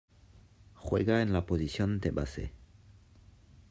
[0.73, 2.53] Juega en la posición de base.